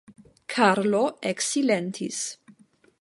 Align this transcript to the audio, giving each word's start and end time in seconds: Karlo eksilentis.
Karlo 0.53 1.01
eksilentis. 1.33 2.23